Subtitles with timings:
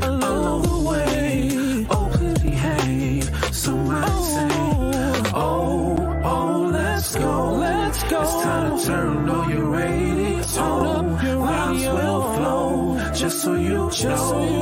[0.00, 1.86] along the way.
[1.90, 2.08] Oh,
[2.42, 3.24] behave.
[3.54, 4.48] Somebody say,
[5.34, 7.54] oh, oh, let's go.
[7.54, 8.22] Let's go.
[8.22, 10.42] It's time to turn on your radio.
[10.42, 11.94] Turn your radio.
[11.94, 13.12] will flow.
[13.14, 14.16] Just so you Just know.
[14.16, 14.61] So you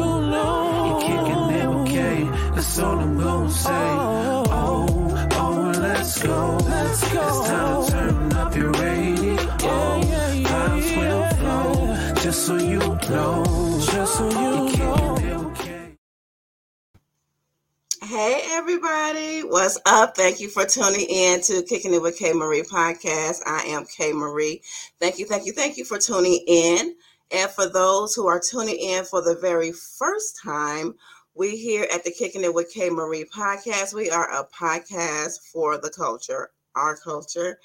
[18.72, 20.16] everybody, what's up?
[20.16, 23.40] Thank you for tuning in to Kicking It with K Marie podcast.
[23.44, 24.62] I am K Marie.
[25.00, 26.94] Thank you, thank you, thank you for tuning in.
[27.32, 30.94] And for those who are tuning in for the very first time,
[31.34, 35.76] we here at the Kicking It with K Marie podcast, we are a podcast for
[35.76, 37.58] the culture, our culture.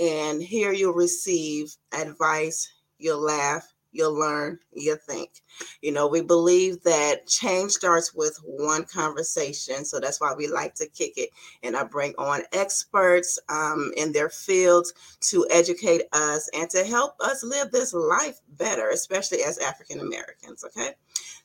[0.00, 2.66] And here you'll receive advice,
[2.96, 5.30] you'll laugh, you'll learn, you'll think.
[5.80, 9.84] You know, we believe that change starts with one conversation.
[9.84, 11.30] So that's why we like to kick it.
[11.62, 14.92] And I bring on experts um, in their fields
[15.30, 20.64] to educate us and to help us live this life better, especially as African Americans.
[20.64, 20.90] Okay.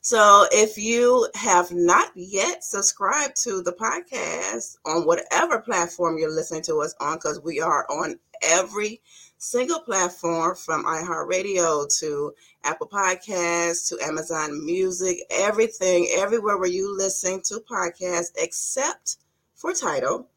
[0.00, 6.62] So if you have not yet subscribed to the podcast on whatever platform you're listening
[6.62, 9.00] to us on, because we are on every
[9.42, 17.42] single platform from iHeartRadio to Apple Podcasts to Amazon Music, everything, everywhere where you listen
[17.42, 19.16] to podcasts except
[19.56, 20.28] for Tidal.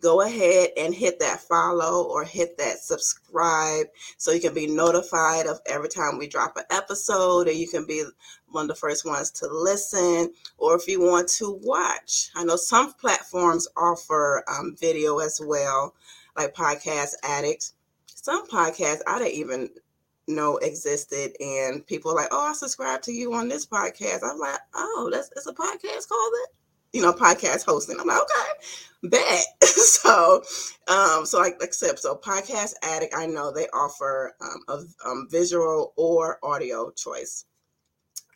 [0.00, 5.46] Go ahead and hit that follow or hit that subscribe so you can be notified
[5.46, 8.04] of every time we drop an episode and you can be
[8.48, 10.32] one of the first ones to listen.
[10.56, 15.94] Or if you want to watch, I know some platforms offer um, video as well,
[16.36, 17.74] like Podcast Addicts
[18.26, 19.70] some podcasts I didn't even
[20.26, 24.40] know existed, and people are like, "Oh, I subscribe to you on this podcast." I'm
[24.40, 26.50] like, "Oh, that's it's a podcast called it."
[26.92, 28.00] You know, podcast hosting.
[28.00, 29.44] I'm like, okay, bet.
[29.62, 30.42] so,
[30.88, 32.00] um, so I accept.
[32.00, 37.44] So, podcast addict, I know they offer um, a um, visual or audio choice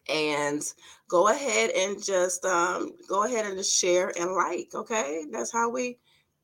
[0.09, 0.62] and
[1.09, 5.69] go ahead and just um, go ahead and just share and like okay that's how
[5.69, 5.99] we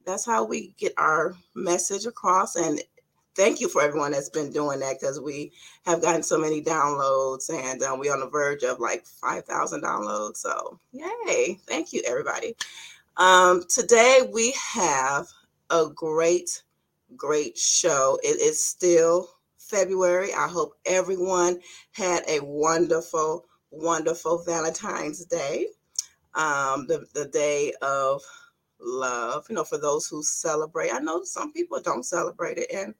[0.04, 2.80] that's how we get our message across and
[3.36, 5.52] thank you for everyone that's been doing that because we
[5.84, 10.38] have gotten so many downloads and um, we're on the verge of like 5,000 downloads.
[10.38, 11.58] So, yay.
[11.66, 12.56] Thank you, everybody.
[13.18, 15.26] Um, today we have
[15.70, 16.62] a great,
[17.14, 18.18] great show.
[18.22, 20.32] It is still February.
[20.32, 21.60] I hope everyone
[21.92, 25.66] had a wonderful, wonderful Valentine's Day,
[26.34, 28.22] um, the, the day of
[28.80, 30.92] love, you know, for those who celebrate.
[30.92, 32.94] I know some people don't celebrate it, and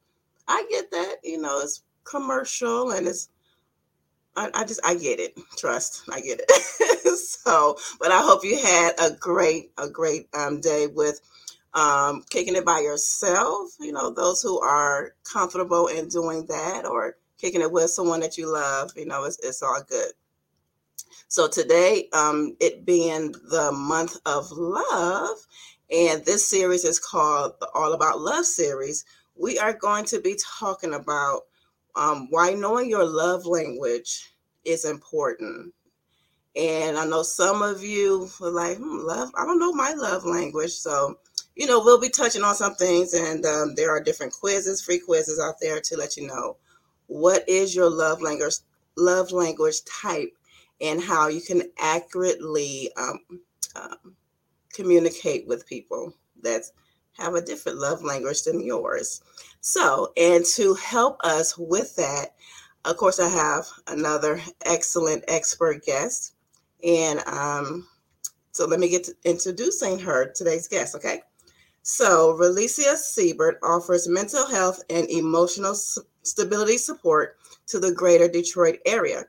[0.47, 3.29] I get that, you know, it's commercial and it's
[4.37, 5.35] I, I just I get it.
[5.57, 6.51] Trust, I get it.
[7.17, 11.19] so, but I hope you had a great, a great um, day with
[11.73, 13.71] um, kicking it by yourself.
[13.79, 18.37] You know, those who are comfortable in doing that, or kicking it with someone that
[18.37, 18.91] you love.
[18.95, 20.11] You know, it's it's all good.
[21.27, 25.37] So today, um, it being the month of love,
[25.91, 29.03] and this series is called the All About Love series
[29.39, 31.41] we are going to be talking about
[31.95, 34.33] um, why knowing your love language
[34.65, 35.73] is important.
[36.55, 40.25] And I know some of you were like, hmm, love, I don't know my love
[40.25, 40.71] language.
[40.71, 41.19] So,
[41.55, 44.99] you know, we'll be touching on some things, and um, there are different quizzes, free
[44.99, 46.57] quizzes out there to let you know
[47.07, 48.55] what is your love language,
[48.95, 50.31] love language type,
[50.81, 53.19] and how you can accurately um,
[53.75, 54.15] um
[54.73, 56.13] communicate with people.
[56.41, 56.71] That's
[57.17, 59.21] have a different love language than yours.
[59.61, 62.35] So, and to help us with that,
[62.85, 66.33] of course, I have another excellent expert guest.
[66.83, 67.87] And um,
[68.51, 71.21] so let me get to introducing her, today's guest, okay?
[71.83, 75.75] So, Relicia Siebert offers mental health and emotional
[76.23, 79.25] stability support to the greater Detroit area.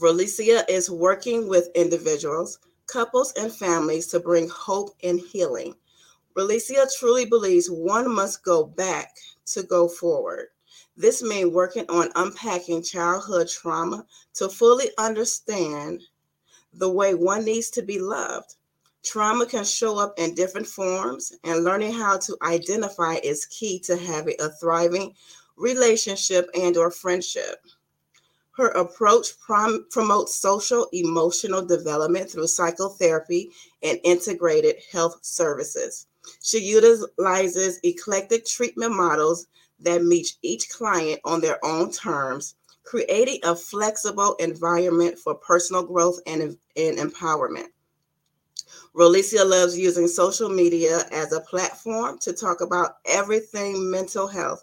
[0.00, 5.74] Relicia is working with individuals, couples, and families to bring hope and healing.
[6.36, 9.16] Relicia truly believes one must go back
[9.46, 10.48] to go forward.
[10.96, 14.04] This means working on unpacking childhood trauma
[14.34, 16.02] to fully understand
[16.72, 18.56] the way one needs to be loved.
[19.04, 23.96] Trauma can show up in different forms, and learning how to identify is key to
[23.96, 25.14] having a thriving
[25.56, 27.64] relationship and or friendship.
[28.56, 33.50] Her approach prom- promotes social emotional development through psychotherapy
[33.82, 36.06] and integrated health services.
[36.42, 39.46] She utilizes eclectic treatment models
[39.80, 42.54] that meet each client on their own terms,
[42.84, 47.68] creating a flexible environment for personal growth and, and empowerment.
[48.94, 54.62] Rolicia loves using social media as a platform to talk about everything mental health,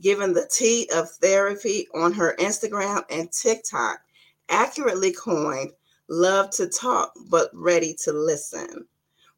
[0.00, 4.00] given the tea of therapy on her Instagram and TikTok,
[4.48, 5.72] accurately coined
[6.08, 8.86] love to talk but ready to listen.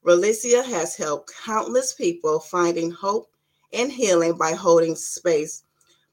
[0.05, 3.31] Rolicia has helped countless people finding hope
[3.73, 5.65] and healing by holding space,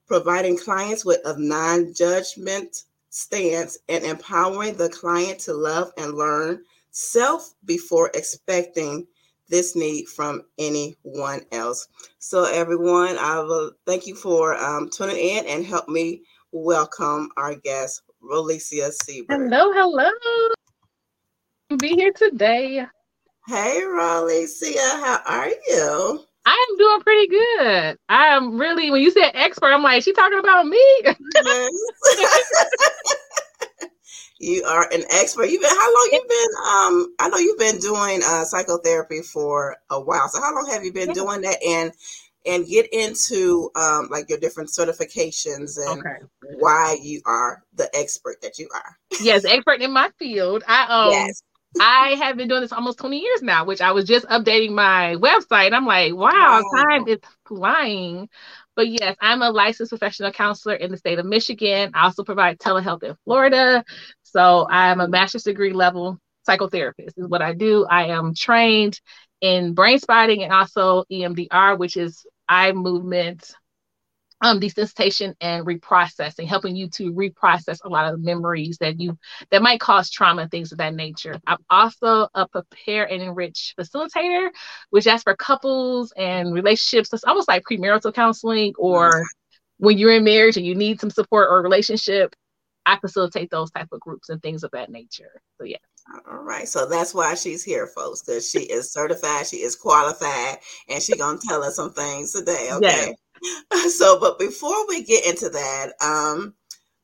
[0.07, 7.53] providing clients with a non-judgment stance and empowering the client to love and learn self
[7.65, 9.07] before expecting
[9.49, 11.87] this need from anyone else.
[12.19, 16.21] So, everyone, I will thank you for um, tuning in and help me
[16.51, 19.51] welcome our guest, Rolicia Seabird.
[19.51, 20.09] Hello, hello.
[21.77, 22.85] Be here today.
[23.47, 26.19] Hey, Rolicia, how are you?
[26.47, 27.97] I am doing pretty good.
[28.09, 30.79] I am really, when you said expert, I'm like, she talking about me?
[31.03, 31.71] Yes.
[34.37, 35.49] you are an expert.
[35.49, 39.77] You've been how long you've been um I know you've been doing uh psychotherapy for
[39.89, 40.27] a while.
[40.27, 41.91] So how long have you been doing that and
[42.45, 46.25] and get into um like your different certifications and okay.
[46.59, 48.97] why you are the expert that you are.
[49.21, 50.63] yes, expert in my field.
[50.67, 51.41] I um yes.
[51.79, 55.15] I have been doing this almost 20 years now, which I was just updating my
[55.17, 55.73] website.
[55.73, 56.83] I'm like, wow, wow.
[56.83, 58.29] time is flying.
[58.75, 61.91] But yes, I'm a licensed professional counselor in the state of Michigan.
[61.93, 63.83] I also provide telehealth in Florida.
[64.35, 67.85] So I'm a master's degree level psychotherapist, is what I do.
[67.89, 68.99] I am trained
[69.39, 73.49] in brain spotting and also EMDR, which is eye movement
[74.41, 79.17] um, desensitization and reprocessing, helping you to reprocess a lot of memories that you
[79.51, 81.39] that might cause trauma and things of that nature.
[81.47, 84.49] I'm also a prepare and enrich facilitator,
[84.89, 87.13] which that's for couples and relationships.
[87.13, 89.23] It's almost like premarital counseling or
[89.77, 92.35] when you're in marriage and you need some support or relationship.
[92.85, 95.41] I facilitate those type of groups and things of that nature.
[95.57, 95.77] So yeah.
[96.29, 100.57] All right, so that's why she's here, folks, because she is certified, she is qualified,
[100.87, 102.69] and she's gonna tell us some things today.
[102.73, 103.15] Okay.
[103.89, 106.53] so, but before we get into that, um,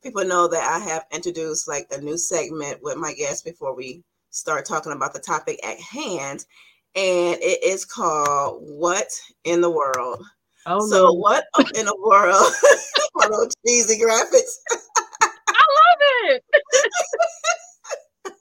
[0.04, 4.04] people know that I have introduced like a new segment with my guests before we
[4.30, 6.46] start talking about the topic at hand,
[6.94, 9.08] and it is called "What
[9.42, 10.24] in the World."
[10.66, 11.12] Oh, so no.
[11.12, 11.44] what
[11.74, 12.52] in the world?
[13.30, 14.58] Those cheesy graphics.
[16.24, 16.44] It.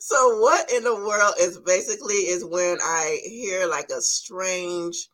[0.00, 5.08] so what in the world is basically is when I hear like a strange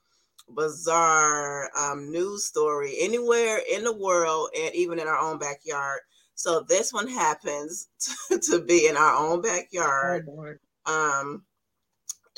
[0.54, 6.00] bizarre um, news story anywhere in the world and even in our own backyard.
[6.34, 7.88] So this one happens
[8.30, 10.26] to, to be in our own backyard.
[10.28, 10.54] Oh,
[10.86, 11.42] um,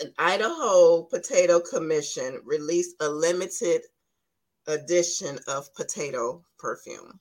[0.00, 3.83] an Idaho Potato Commission released a limited
[4.67, 7.21] edition of potato perfume.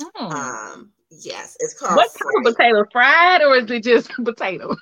[0.00, 0.26] Oh.
[0.26, 1.96] Um, yes, it's called.
[1.96, 2.84] What type of potato?
[2.92, 4.74] Fried or is it just potato?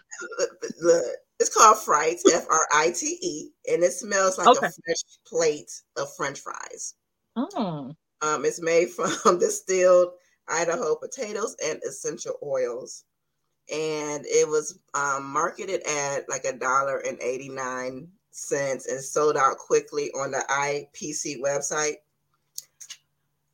[0.61, 4.67] The, it's called Frite, F R I T E, and it smells like okay.
[4.67, 6.95] a fresh plate of French fries.
[7.37, 7.95] Oh.
[8.23, 8.91] Um, it's made
[9.23, 10.11] from distilled
[10.49, 13.05] Idaho potatoes and essential oils,
[13.73, 19.37] and it was um, marketed at like a dollar and eighty nine cents and sold
[19.37, 21.97] out quickly on the IPC website.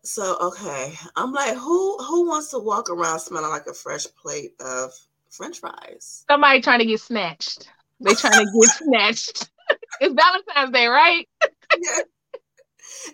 [0.02, 4.52] So okay, I'm like, who who wants to walk around smelling like a fresh plate
[4.60, 4.92] of
[5.30, 6.24] French fries.
[6.28, 7.68] Somebody trying to get snatched.
[8.00, 9.50] They trying to get snatched.
[10.00, 11.28] it's Valentine's Day, right?
[11.80, 12.00] yeah.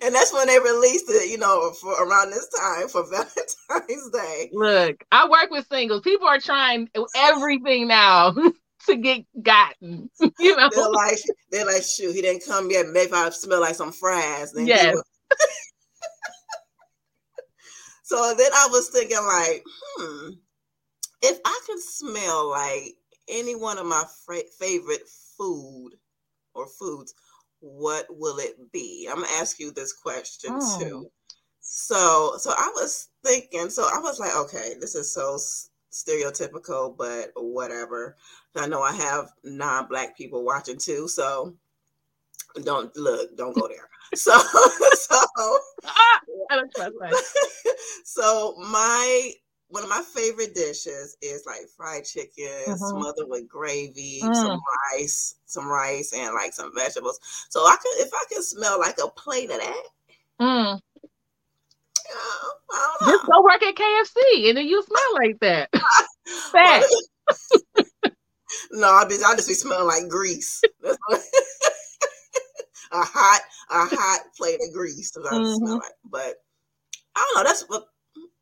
[0.03, 4.51] And that's when they released it, you know, for around this time for Valentine's Day.
[4.53, 6.03] Look, I work with singles.
[6.03, 8.35] People are trying everything now
[8.87, 10.11] to get gotten.
[10.39, 11.19] You know, they're like,
[11.51, 12.87] they're like, shoot, he didn't come yet.
[12.89, 14.53] Maybe I smell like some fries.
[14.53, 14.97] Then yes.
[18.07, 20.29] So then I was thinking, like, hmm,
[21.23, 22.95] if I could smell like
[23.29, 25.91] any one of my fra- favorite food
[26.55, 27.15] or foods,
[27.59, 29.09] what will it be?
[29.11, 30.79] I'm gonna ask you this question oh.
[30.79, 31.11] too.
[31.59, 33.71] So, so I was thinking.
[33.71, 35.37] So I was like, okay, this is so
[35.91, 38.15] stereotypical, but whatever.
[38.55, 41.57] I know I have non-black people watching too, so
[42.63, 43.89] don't look, don't go there.
[44.15, 45.19] So, so,
[45.85, 46.21] ah,
[48.27, 49.33] so my
[49.69, 52.75] one of my favorite dishes is like fried chicken mm-hmm.
[52.75, 54.35] smothered with gravy, mm.
[54.35, 54.61] some
[54.93, 57.19] rice, some rice, and like some vegetables.
[57.51, 59.83] So I could, if I could smell like a plate of that.
[60.41, 60.81] Mm.
[63.07, 65.69] just go work at KFC and then you smell like that.
[68.73, 70.61] No, I be I just be smelling like grease.
[70.85, 70.93] a
[72.93, 73.41] hot,
[73.71, 75.13] a hot plate of grease.
[75.13, 75.55] That's mm-hmm.
[75.55, 75.93] smell like.
[76.05, 76.37] But
[77.15, 77.49] I don't know.
[77.49, 77.89] That's what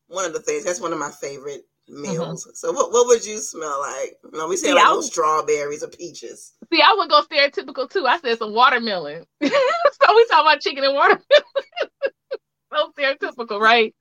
[0.08, 0.64] one of the things.
[0.64, 2.44] That's one of my favorite meals.
[2.44, 2.54] Mm-hmm.
[2.54, 4.16] So what, what would you smell like?
[4.32, 6.52] You know, we say like was, strawberries or peaches.
[6.73, 8.06] See, I would go stereotypical too.
[8.06, 9.25] I said some watermelon.
[9.42, 11.23] so we talk about chicken and watermelon.
[12.73, 13.94] so stereotypical, right?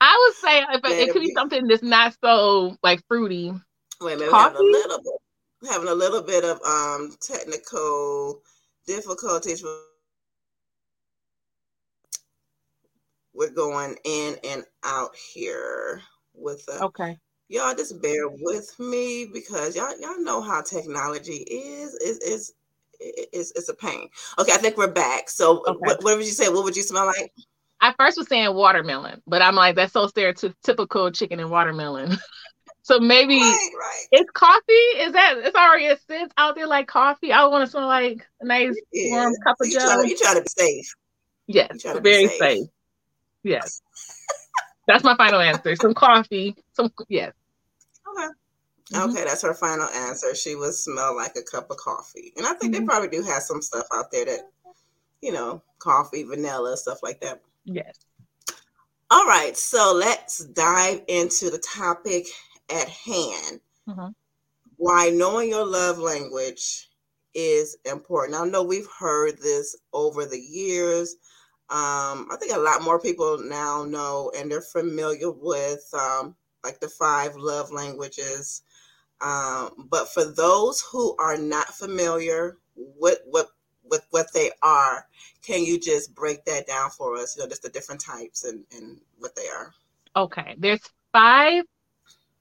[0.00, 3.52] I would say if it, it could be something that's not so like fruity.
[4.00, 8.42] Wait a minute, having a little bit, having a little bit of um technical
[8.86, 9.64] difficulties.
[13.36, 16.00] We're going in and out here
[16.34, 21.94] with the okay y'all just bear with me because y'all y'all know how technology is
[21.94, 22.54] is is
[22.98, 24.08] it's, it's a pain.
[24.38, 25.28] Okay, I think we're back.
[25.28, 25.78] So okay.
[25.80, 26.48] what, what would you say?
[26.48, 27.32] What would you smell like?
[27.80, 32.16] I first was saying watermelon, but I'm like that's so stereotypical chicken and watermelon.
[32.82, 34.06] so maybe right, right.
[34.12, 34.72] it's coffee.
[34.72, 37.32] Is that it's already a scent out there like coffee?
[37.32, 40.34] I want to smell like a nice warm cup of you Try to, you try
[40.34, 40.94] to be safe.
[41.48, 42.38] Yes, very safe.
[42.38, 42.66] safe.
[43.46, 43.80] Yes.
[44.88, 45.76] That's my final answer.
[45.76, 46.56] Some coffee.
[46.72, 47.32] Some yes.
[48.08, 48.28] Okay.
[48.92, 49.10] Mm-hmm.
[49.10, 50.34] Okay, that's her final answer.
[50.34, 52.32] She would smell like a cup of coffee.
[52.36, 52.84] And I think mm-hmm.
[52.84, 54.40] they probably do have some stuff out there that,
[55.22, 57.40] you know, coffee, vanilla, stuff like that.
[57.64, 57.96] Yes.
[59.10, 62.26] All right, so let's dive into the topic
[62.70, 63.60] at hand.
[63.88, 64.08] Mm-hmm.
[64.76, 66.88] Why knowing your love language
[67.34, 68.38] is important.
[68.40, 71.16] I know we've heard this over the years.
[71.68, 76.78] Um, I think a lot more people now know and they're familiar with um, like
[76.78, 78.62] the five love languages.
[79.20, 83.48] Um, but for those who are not familiar with what
[83.88, 85.06] with what they are,
[85.42, 87.36] can you just break that down for us?
[87.36, 89.72] You know, just the different types and, and what they are.
[90.16, 90.80] Okay, there's
[91.12, 91.64] five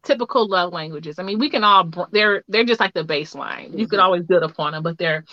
[0.03, 1.19] typical love languages.
[1.19, 3.71] I mean, we can all they're they're just like the baseline.
[3.71, 3.85] You mm-hmm.
[3.85, 5.25] can always build upon them, but they're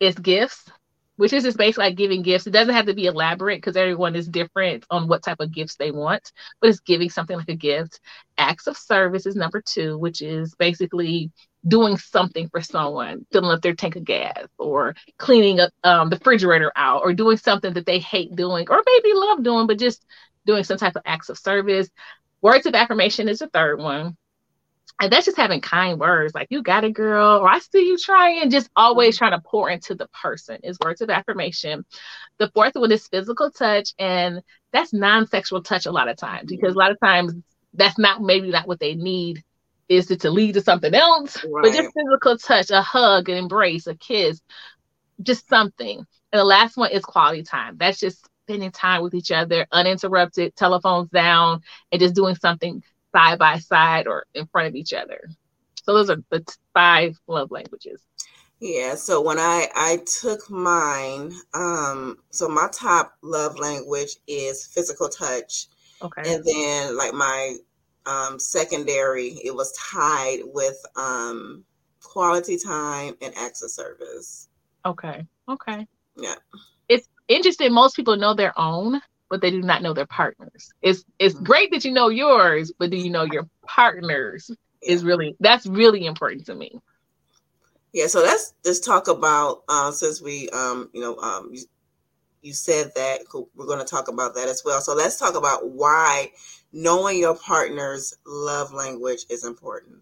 [0.00, 0.70] it's gifts,
[1.16, 2.46] which is just basically like giving gifts.
[2.46, 5.76] It doesn't have to be elaborate because everyone is different on what type of gifts
[5.76, 8.00] they want, but it's giving something like a gift.
[8.38, 11.30] Acts of service is number two, which is basically
[11.66, 16.16] doing something for someone, filling up their tank of gas or cleaning up um, the
[16.16, 20.04] refrigerator out or doing something that they hate doing or maybe love doing, but just
[20.44, 21.88] doing some type of acts of service.
[22.42, 24.16] Words of affirmation is the third one
[25.00, 27.98] and that's just having kind words like you got it girl or i see you
[27.98, 29.26] trying just always mm-hmm.
[29.26, 31.84] trying to pour into the person is words of affirmation.
[32.38, 36.74] The fourth one is physical touch and that's non-sexual touch a lot of times because
[36.74, 37.34] a lot of times
[37.74, 39.42] that's not maybe not what they need
[39.88, 41.44] is it to lead to something else?
[41.44, 41.62] Right.
[41.62, 44.40] but just physical touch a hug an embrace a kiss
[45.22, 45.98] just something.
[46.32, 47.76] And the last one is quality time.
[47.78, 52.82] That's just spending time with each other uninterrupted telephones down and just doing something
[53.16, 55.28] side by side or in front of each other.
[55.82, 56.44] So those are the
[56.74, 58.02] five love languages.
[58.60, 65.08] Yeah, so when I I took mine, um, so my top love language is physical
[65.08, 65.68] touch.
[66.02, 66.22] Okay.
[66.26, 67.56] And then like my
[68.06, 71.64] um secondary, it was tied with um
[72.02, 74.48] quality time and acts of service.
[74.84, 75.26] Okay.
[75.48, 75.86] Okay.
[76.16, 76.36] Yeah.
[76.88, 77.72] It's interesting.
[77.72, 80.72] Most people know their own, but they do not know their partners.
[80.82, 84.50] It's it's great that you know yours, but do you know your partners?
[84.82, 86.78] Is really that's really important to me.
[87.92, 91.64] Yeah, so let's just talk about uh, since we um you know um you,
[92.42, 93.22] you said that
[93.54, 94.80] we're going to talk about that as well.
[94.80, 96.30] So let's talk about why
[96.72, 99.98] knowing your partner's love language is important.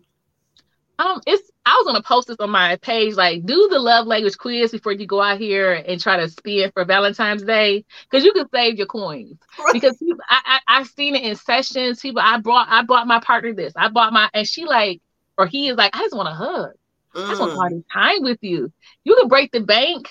[0.98, 4.36] Um, it's I was gonna post this on my page, like do the love language
[4.36, 8.32] quiz before you go out here and try to spin for Valentine's Day, because you
[8.32, 9.38] can save your coins.
[9.58, 9.72] Right.
[9.72, 12.00] Because people, I, I I've seen it in sessions.
[12.00, 15.00] People, I brought I bought my partner this, I bought my, and she like,
[15.38, 16.72] or he is like, I just want a hug.
[17.14, 17.24] Mm.
[17.24, 18.72] I just want quality time with you.
[19.04, 20.08] You can break the bank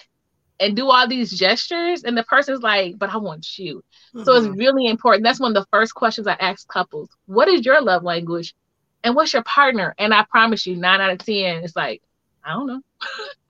[0.59, 3.83] and do all these gestures, and the person's like, but I want you.
[4.15, 4.23] Mm-hmm.
[4.23, 4.57] So it's mm-hmm.
[4.57, 5.23] really important.
[5.23, 7.09] That's one of the first questions I ask couples.
[7.25, 8.55] What is your love language?
[9.03, 9.93] And what's your partner?
[9.97, 12.01] And I promise you, nine out of ten, it's like,
[12.43, 12.81] I don't know.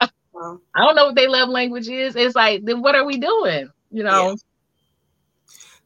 [0.00, 0.08] I
[0.76, 2.16] don't know what their love language is.
[2.16, 3.70] It's like, then what are we doing?
[3.90, 4.30] You know.
[4.30, 4.34] Yeah.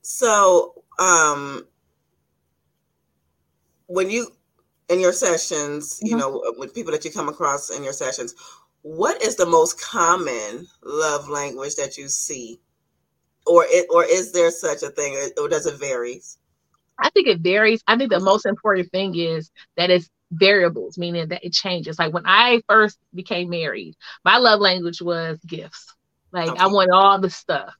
[0.00, 1.66] So, um,
[3.86, 4.28] when you
[4.88, 6.06] in your sessions, mm-hmm.
[6.06, 8.34] you know, with people that you come across in your sessions,
[8.82, 12.60] what is the most common love language that you see,
[13.46, 16.22] or it, or is there such a thing, or does it vary?
[16.98, 17.82] I think it varies.
[17.86, 21.98] I think the most important thing is that it's variables, meaning that it changes.
[21.98, 25.94] Like when I first became married, my love language was gifts.
[26.32, 26.58] Like okay.
[26.58, 27.74] I want all the stuff.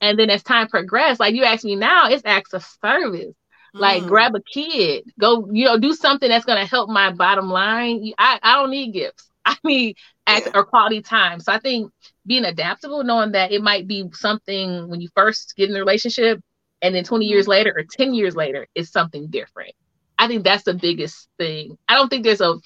[0.00, 3.34] And then as time progressed, like you ask me now, it's acts of service.
[3.74, 4.08] Like mm.
[4.08, 8.12] grab a kid, go, you know, do something that's gonna help my bottom line.
[8.18, 9.30] I, I don't need gifts.
[9.44, 9.96] I need
[10.26, 10.52] act yeah.
[10.54, 11.40] or quality time.
[11.40, 11.92] So I think
[12.26, 16.40] being adaptable, knowing that it might be something when you first get in the relationship,
[16.82, 19.72] and then 20 years later or 10 years later it's something different.
[20.18, 21.78] I think that's the biggest thing.
[21.88, 22.56] I don't think there's a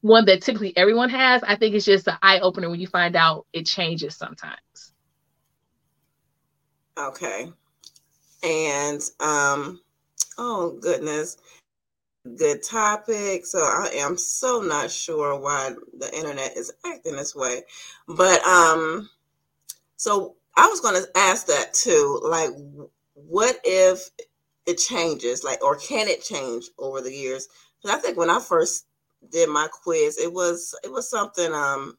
[0.00, 1.42] one that typically everyone has.
[1.42, 4.92] I think it's just an eye-opener when you find out it changes sometimes.
[6.96, 7.52] Okay.
[8.42, 9.80] And um
[10.36, 11.38] oh goodness.
[12.36, 13.46] Good topic.
[13.46, 17.62] So i am so not sure why the internet is acting this way.
[18.06, 19.08] But um
[19.96, 22.50] so i was going to ask that too like
[23.26, 24.10] what if
[24.66, 27.48] it changes, like, or can it change over the years?
[27.82, 28.86] Because I think when I first
[29.30, 31.52] did my quiz, it was it was something.
[31.52, 31.96] Um,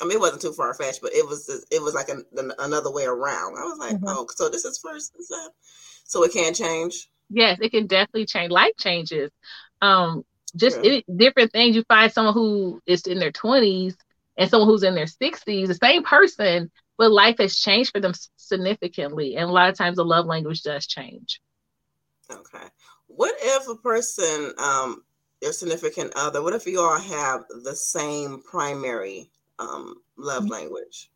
[0.00, 2.24] I mean, it wasn't too far fetched, but it was it was like an,
[2.58, 3.58] another way around.
[3.58, 4.08] I was like, mm-hmm.
[4.08, 5.14] oh, so this is first,
[6.04, 7.08] so it can change.
[7.28, 8.50] Yes, it can definitely change.
[8.50, 9.30] Life changes.
[9.82, 10.24] Um,
[10.56, 10.92] just yeah.
[10.92, 11.76] it, different things.
[11.76, 13.96] You find someone who is in their twenties
[14.36, 18.12] and someone who's in their sixties, the same person, but life has changed for them
[18.36, 19.34] significantly.
[19.34, 21.40] And a lot of times the love language does change.
[22.30, 22.66] Okay.
[23.06, 25.02] What if a person, um,
[25.40, 30.52] your significant other, what if you all have the same primary um, love mm-hmm.
[30.52, 31.10] language?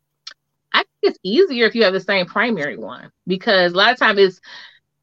[0.73, 3.99] I think it's easier if you have the same primary one because a lot of
[3.99, 4.41] times it's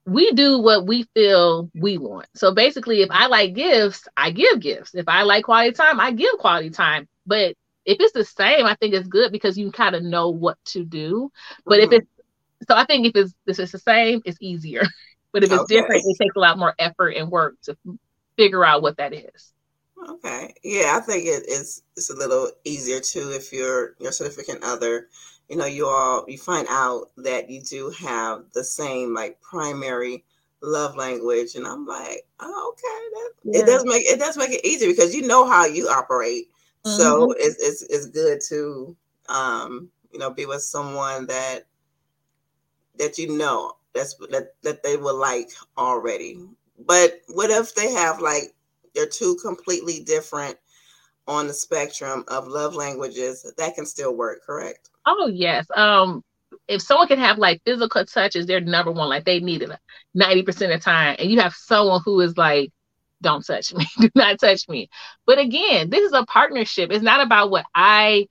[0.04, 2.26] we do what we feel we want.
[2.34, 4.96] So basically, if I like gifts, I give gifts.
[4.96, 7.06] If I like quality time, I give quality time.
[7.24, 10.62] But if it's the same, I think it's good because you kind of know what
[10.66, 11.30] to do.
[11.64, 11.92] But mm-hmm.
[11.92, 14.82] if it's so, I think if it's this is the same, it's easier.
[15.32, 15.76] but if it's okay.
[15.76, 17.76] different, it takes a lot more effort and work to
[18.36, 19.52] figure out what that is.
[20.08, 21.82] Okay, yeah, I think it is.
[21.96, 25.08] It's a little easier too if you're your significant other.
[25.48, 30.24] You know, you all you find out that you do have the same like primary
[30.60, 33.62] love language, and I'm like, oh, okay, that, yeah.
[33.62, 36.48] it does make it does make it easier because you know how you operate
[36.84, 36.96] Mm-hmm.
[36.96, 38.96] So it's, it's it's good to
[39.28, 41.66] um, you know be with someone that
[42.98, 46.38] that you know that's that that they will like already.
[46.86, 48.54] But what if they have like
[48.94, 50.56] they're two completely different
[51.28, 53.50] on the spectrum of love languages?
[53.56, 54.90] That can still work, correct?
[55.06, 55.66] Oh yes.
[55.76, 56.24] Um,
[56.68, 59.70] if someone can have like physical touch is their number one, like they need it
[60.16, 62.72] 90% of the time, and you have someone who is like
[63.22, 64.88] don't touch me do not touch me.
[65.26, 66.90] But again this is a partnership.
[66.92, 68.28] It's not about what i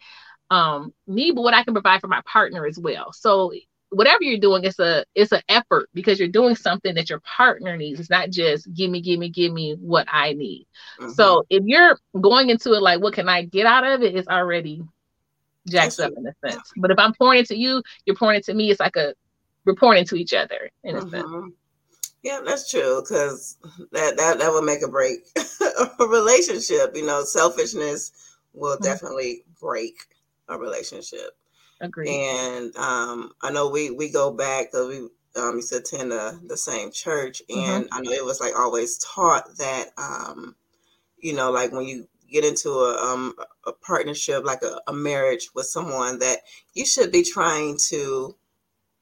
[0.49, 3.11] um need but what i can provide for my partner as well.
[3.13, 3.53] So
[3.89, 7.75] whatever you're doing it's a it's an effort because you're doing something that your partner
[7.77, 7.99] needs.
[7.99, 10.67] It's not just give me give me give me what i need.
[10.99, 11.11] Mm-hmm.
[11.11, 14.15] so if you're going into it like what can i get out of it?
[14.15, 14.83] It's already
[15.67, 16.71] jacked up in a sense.
[16.77, 19.13] But if i'm pointing to you you're pointing to me it's like a
[19.65, 21.09] we're pouring into each other in a mm-hmm.
[21.09, 21.53] sense
[22.23, 23.57] yeah, that's true because
[23.91, 25.25] that that that will make a break
[25.99, 26.95] a relationship.
[26.95, 28.11] You know, selfishness
[28.53, 28.83] will mm-hmm.
[28.83, 30.05] definitely break
[30.47, 31.37] a relationship.
[31.79, 32.09] Agree.
[32.09, 36.39] And um, I know we we go back because we um, used to attend the,
[36.45, 37.59] the same church, mm-hmm.
[37.59, 37.97] and mm-hmm.
[37.97, 40.55] I know it was like always taught that um,
[41.17, 43.33] you know, like when you get into a um
[43.65, 46.37] a partnership like a, a marriage with someone that
[46.73, 48.35] you should be trying to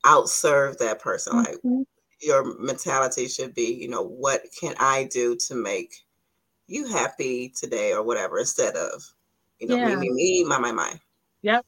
[0.05, 1.75] outserve that person mm-hmm.
[1.75, 1.87] like
[2.21, 5.95] your mentality should be, you know, what can I do to make
[6.67, 9.03] you happy today or whatever, instead of,
[9.59, 9.95] you know, yeah.
[9.95, 10.99] me, me, me, my, my, my.
[11.41, 11.65] Yep.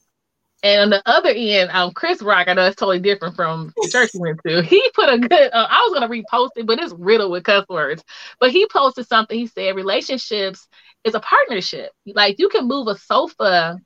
[0.63, 3.89] And on the other end, um, Chris Rock, I know it's totally different from the
[3.91, 4.61] church we went to.
[4.61, 5.51] He put a good.
[5.51, 8.03] Uh, I was gonna repost it, but it's riddled with cuss words.
[8.39, 9.39] But he posted something.
[9.39, 10.67] He said, "Relationships
[11.03, 11.91] is a partnership.
[12.05, 13.79] Like you can move a sofa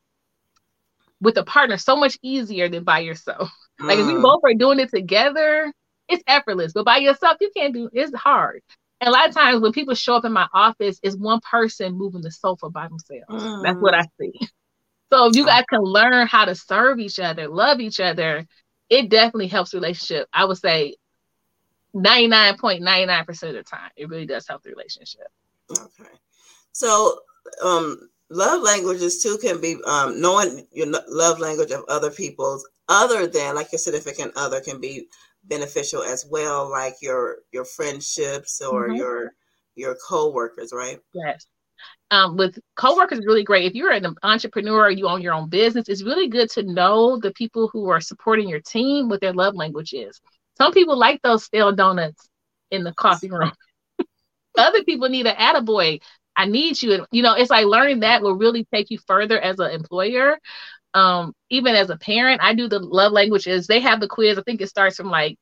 [1.21, 3.49] with a partner so much easier than by yourself.
[3.79, 4.01] Like mm.
[4.01, 4.21] if we mm.
[4.21, 5.71] both are doing it together,
[6.07, 6.73] it's effortless.
[6.73, 8.61] But by yourself, you can't do it's hard.
[9.01, 11.97] And a lot of times when people show up in my office, it's one person
[11.97, 13.25] moving the sofa by themselves.
[13.29, 13.63] Mm.
[13.63, 14.09] That's what I mm.
[14.19, 14.49] see.
[15.11, 18.45] So if you guys can learn how to serve each other, love each other,
[18.89, 20.27] it definitely helps relationship.
[20.33, 20.95] I would say
[21.95, 25.27] 99.99% of the time, it really does help the relationship.
[25.71, 26.09] Okay.
[26.71, 27.19] So
[27.63, 33.27] um love languages too can be um knowing your love language of other people's other
[33.27, 35.07] than like your significant other can be
[35.47, 38.95] beneficial as well, like your your friendships or mm-hmm.
[38.95, 39.33] your
[39.75, 40.99] your co-workers, right?
[41.13, 41.45] Yes.
[42.11, 43.65] Um, with co-workers really great.
[43.65, 47.33] If you're an entrepreneur, you own your own business, it's really good to know the
[47.33, 50.21] people who are supporting your team, what their love language is.
[50.57, 52.29] Some people like those stale donuts
[52.71, 53.51] in the coffee room.
[54.57, 55.99] Other people need an attaboy.
[56.37, 56.93] I need you.
[56.93, 60.37] And you know, it's like learning that will really take you further as an employer
[60.95, 63.67] um, even as a parent, I do the love languages.
[63.67, 64.39] They have the quiz.
[64.39, 65.37] I think it starts from like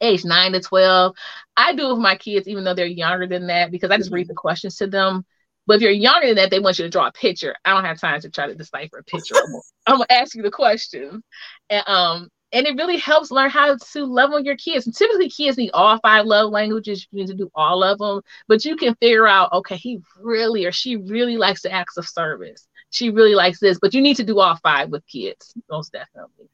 [0.00, 1.16] age nine to 12.
[1.56, 4.12] I do it with my kids, even though they're younger than that, because I just
[4.12, 4.40] read the mm-hmm.
[4.40, 5.24] questions to them.
[5.66, 7.54] But if you're younger than that, they want you to draw a picture.
[7.64, 9.34] I don't have time to try to decipher a picture.
[9.86, 11.22] I'm gonna ask you the questions.
[11.70, 14.86] And um, and it really helps learn how to love on your kids.
[14.86, 17.06] And typically, kids need all five love languages.
[17.10, 20.64] You need to do all of them, but you can figure out, okay, he really
[20.64, 22.66] or she really likes the acts of service.
[22.90, 26.48] She really likes this, but you need to do all five with kids, most definitely.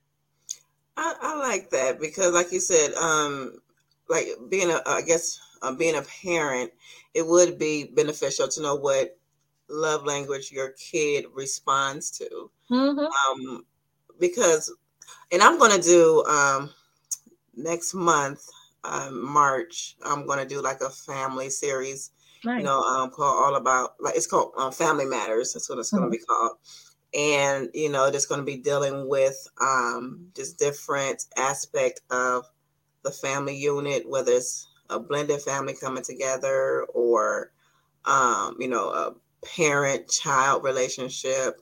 [0.96, 3.58] I, I like that because, like you said, um,
[4.08, 6.72] like being a, I guess, uh, being a parent,
[7.14, 9.16] it would be beneficial to know what
[9.68, 12.50] love language your kid responds to.
[12.70, 12.98] Mm-hmm.
[13.00, 13.64] Um,
[14.18, 14.72] because
[15.32, 16.70] and I'm going to do um,
[17.56, 18.46] next month,
[18.84, 19.96] um, March.
[20.04, 22.10] I'm going to do like a family series.
[22.44, 22.58] Nice.
[22.58, 25.52] You know, um, called all about like it's called um, Family Matters.
[25.52, 25.98] That's what it's mm-hmm.
[25.98, 26.56] going to be called.
[27.14, 32.44] And you know, it's going to be dealing with um, just different aspect of
[33.02, 37.52] the family unit, whether it's a blended family coming together or
[38.04, 41.60] um, you know a parent child relationship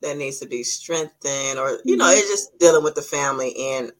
[0.00, 2.18] that needs to be strengthened or you know mm-hmm.
[2.18, 3.92] it's just dealing with the family and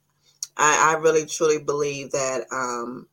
[0.57, 3.07] i, I really truly believe that um,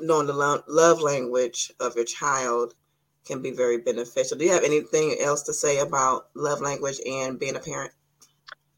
[0.00, 2.74] knowing the love language of your child
[3.24, 7.38] can be very beneficial do you have anything else to say about love language and
[7.38, 7.92] being a parent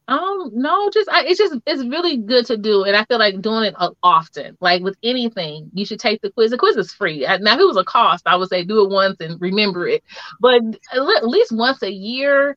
[0.09, 3.40] um, no, just I, it's just it's really good to do, and I feel like
[3.40, 4.57] doing it often.
[4.61, 6.51] Like with anything, you should take the quiz.
[6.51, 7.20] The quiz is free.
[7.20, 10.03] Now, if it was a cost, I would say do it once and remember it.
[10.40, 10.61] But
[10.92, 12.57] at least once a year,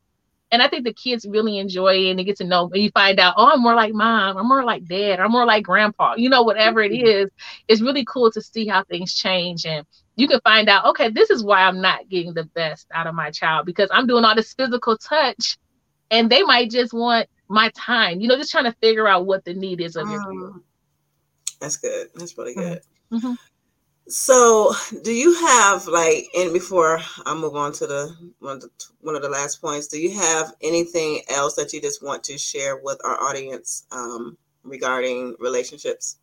[0.52, 2.70] and I think the kids really enjoy it and they get to know.
[2.72, 5.46] And you find out, oh, I'm more like mom, I'm more like dad, I'm more
[5.46, 6.14] like grandpa.
[6.16, 7.28] You know, whatever it mm-hmm.
[7.68, 9.84] it's really cool to see how things change and
[10.16, 13.14] you can find out, okay, this is why I'm not getting the best out of
[13.14, 15.58] my child because I'm doing all this physical touch,
[16.10, 18.20] and they might just want my time.
[18.20, 20.64] You know, just trying to figure out what the need is of your um,
[21.60, 22.08] That's good.
[22.14, 22.80] That's really good.
[23.12, 23.34] Mm-hmm.
[24.08, 28.70] So, do you have like, and before I move on to the one, of the
[29.00, 32.38] one of the last points, do you have anything else that you just want to
[32.38, 36.18] share with our audience um, regarding relationships?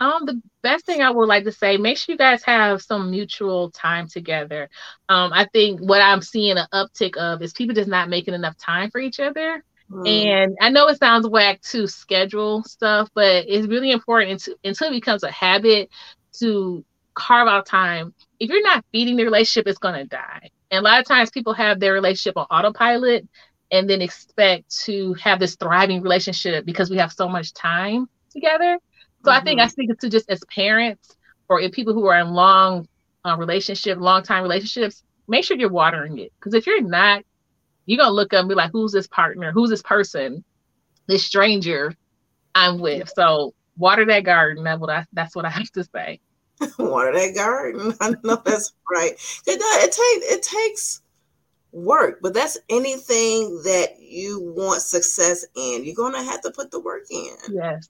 [0.00, 3.10] Um, the best thing I would like to say, make sure you guys have some
[3.10, 4.68] mutual time together.
[5.08, 8.58] Um, I think what I'm seeing an uptick of is people just not making enough
[8.58, 9.64] time for each other.
[9.90, 10.08] Mm.
[10.08, 14.88] And I know it sounds whack to schedule stuff, but it's really important to, until
[14.88, 15.88] it becomes a habit
[16.40, 16.84] to
[17.16, 18.14] carve out time.
[18.38, 20.50] If you're not feeding the relationship, it's going to die.
[20.70, 23.26] And a lot of times people have their relationship on autopilot
[23.72, 28.78] and then expect to have this thriving relationship because we have so much time together.
[29.24, 29.40] So mm-hmm.
[29.40, 29.70] I think I mm-hmm.
[29.70, 31.16] speak to just as parents
[31.48, 32.86] or if people who are in long
[33.24, 36.32] uh, relationship, long time relationships, make sure you're watering it.
[36.38, 37.24] Because if you're not,
[37.86, 39.52] you're gonna look up and be like, "Who's this partner?
[39.52, 40.44] Who's this person?
[41.06, 41.94] This stranger
[42.54, 44.64] I'm with?" So water that garden.
[44.64, 45.06] That's what I.
[45.12, 46.20] That's what I have to say.
[46.78, 47.94] water that garden.
[48.00, 49.12] I know that's right.
[49.46, 49.60] It.
[49.60, 51.02] It takes it takes
[51.72, 55.84] work, but that's anything that you want success in.
[55.84, 57.36] You're gonna have to put the work in.
[57.50, 57.88] Yes.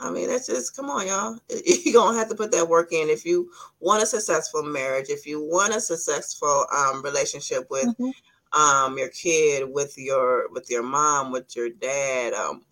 [0.00, 1.38] I mean, that's just come on, y'all.
[1.84, 3.50] You're gonna have to put that work in if you
[3.80, 8.60] want a successful marriage, if you want a successful um, relationship with mm-hmm.
[8.60, 12.62] um, your kid, with your with your mom, with your dad, um,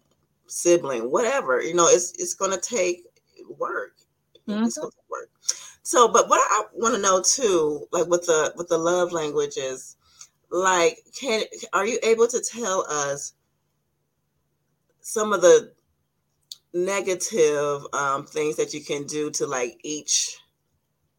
[0.47, 1.63] sibling, whatever.
[1.63, 3.05] You know, it's it's gonna take
[3.59, 3.93] work.
[4.51, 4.85] Mm-hmm.
[5.09, 5.31] work.
[5.83, 9.97] So, but what I want to know too, like with the with the love languages,
[10.51, 13.35] like, can are you able to tell us
[15.01, 15.73] some of the
[16.73, 20.39] negative um, things that you can do to like each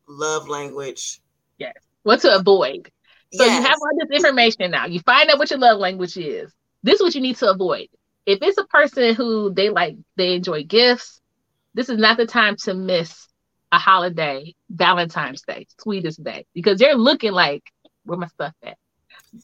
[0.08, 1.22] love language?
[1.58, 1.74] Yes.
[2.04, 2.92] What to avoid.
[3.34, 3.58] So yes.
[3.58, 4.86] you have all this information now.
[4.88, 6.52] You find out what your love language is.
[6.84, 7.88] This is what you need to avoid.
[8.26, 11.21] If it's a person who they like, they enjoy gifts,
[11.74, 13.28] this is not the time to miss
[13.72, 17.64] a holiday, Valentine's Day, sweetest day, because they're looking like,
[18.04, 18.78] where my stuff at?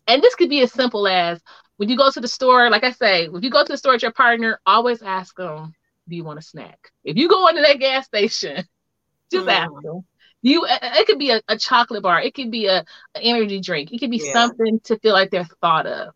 [0.08, 1.42] And this could be as simple as
[1.78, 3.94] when you go to the store, like I say, if you go to the store
[3.94, 5.74] with your partner, always ask them,
[6.10, 6.92] do you want a snack?
[7.04, 8.64] If you go into that gas station,
[9.32, 9.52] just mm.
[9.52, 10.06] ask them.
[10.42, 12.86] You, it could be a, a, chocolate bar, it could be a,
[13.16, 14.34] a energy drink, it could be yeah.
[14.34, 16.14] something to feel like they're thought of.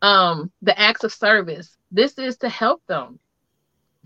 [0.00, 1.76] Um, the acts of service.
[1.90, 3.18] This is to help them.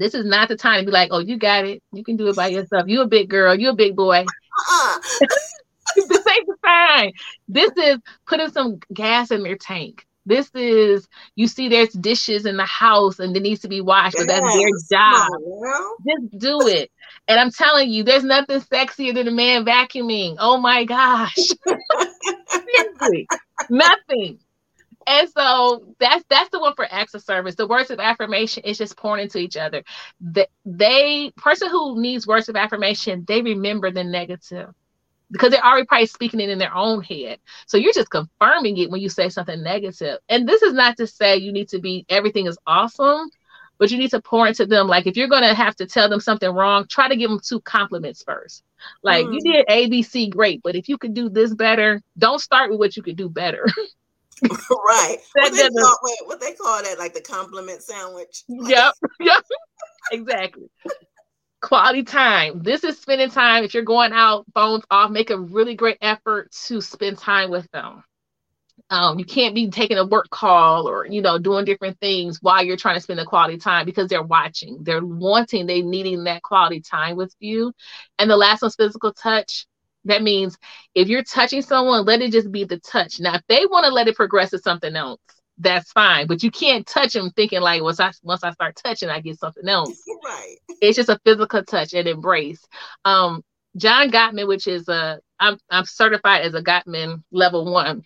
[0.03, 1.81] This is not the time to be like, oh, you got it.
[1.93, 2.89] You can do it by yourself.
[2.89, 3.55] You a big girl.
[3.55, 4.25] You a big boy.
[4.25, 4.99] Uh-uh.
[5.97, 7.13] this ain't the time.
[7.49, 10.05] This is putting some gas in their tank.
[10.25, 14.17] This is you see there's dishes in the house and it needs to be washed,
[14.17, 15.29] but that's their job.
[15.31, 16.91] On, Just do it.
[17.27, 20.37] And I'm telling you, there's nothing sexier than a man vacuuming.
[20.39, 21.35] Oh my gosh.
[22.49, 23.27] Seriously,
[23.69, 24.39] nothing.
[25.07, 27.55] And so that's that's the one for acts of service.
[27.55, 29.83] The words of affirmation is just pouring into each other.
[30.21, 34.75] The, they person who needs words of affirmation, they remember the negative
[35.31, 37.39] because they're already probably speaking it in their own head.
[37.67, 40.19] So you're just confirming it when you say something negative.
[40.29, 43.31] And this is not to say you need to be everything is awesome,
[43.79, 44.87] but you need to pour into them.
[44.87, 47.61] Like if you're gonna have to tell them something wrong, try to give them two
[47.61, 48.63] compliments first.
[49.03, 49.35] Like mm.
[49.35, 52.97] you did ABC great, but if you could do this better, don't start with what
[52.97, 53.67] you could do better.
[54.87, 55.19] right.
[55.35, 58.45] What they, call, wait, what they call that, like the compliment sandwich.
[58.49, 58.95] Yep.
[59.21, 59.45] yep.
[60.11, 60.71] exactly.
[61.61, 62.63] Quality time.
[62.63, 63.65] This is spending time.
[63.65, 67.71] If you're going out, phones off, make a really great effort to spend time with
[67.73, 68.03] them.
[68.91, 72.63] Um, you can't be taking a work call or you know doing different things while
[72.63, 76.43] you're trying to spend the quality time because they're watching they're wanting they needing that
[76.43, 77.73] quality time with you
[78.19, 79.67] and the last one's physical touch
[80.05, 80.57] that means
[80.95, 83.21] if you're touching someone let it just be the touch.
[83.21, 85.21] Now if they want to let it progress to something else
[85.59, 89.11] that's fine but you can't touch them thinking like once i once i start touching
[89.11, 90.03] i get something else.
[90.25, 90.57] Right.
[90.81, 92.65] It's just a physical touch and embrace.
[93.05, 93.43] Um
[93.77, 98.05] john gottman which is a i'm, I'm certified as a gottman level one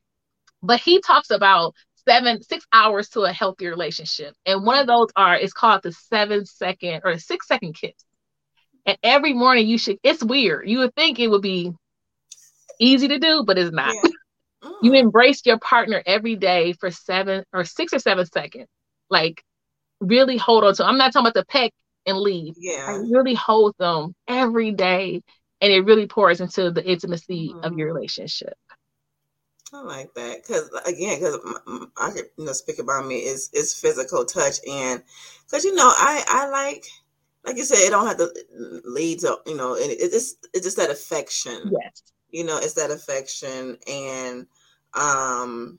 [0.62, 1.74] but he talks about
[2.06, 4.34] seven six hours to a healthy relationship.
[4.46, 7.94] And one of those are it's called the seven second or six second kiss.
[8.86, 10.68] And every morning you should it's weird.
[10.68, 11.72] You would think it would be
[12.80, 13.94] easy to do but it's not.
[13.94, 14.10] Yeah.
[14.64, 14.72] mm.
[14.82, 18.68] you embrace your partner every day for seven or six or seven seconds.
[19.10, 19.42] Like
[20.00, 21.72] really hold on to i'm not talking about the peck
[22.06, 22.54] and leave.
[22.56, 22.86] Yeah.
[22.88, 25.22] I really hold them every day
[25.60, 27.64] and it really pours into the intimacy mm.
[27.64, 28.54] of your relationship.
[29.72, 31.38] I like that because again, because
[31.96, 35.02] I could you know speak about me is is physical touch and
[35.44, 36.86] because you know I I like
[37.44, 38.32] like you said it don't have to
[38.84, 41.72] lead to you know and it, it's it's just that affection.
[41.82, 44.46] Yes you know it's that affection and
[44.94, 45.78] um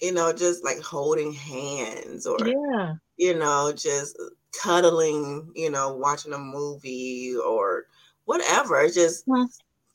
[0.00, 4.20] you know just like holding hands or yeah you know just
[4.62, 7.86] cuddling you know watching a movie or
[8.24, 9.44] whatever just mm-hmm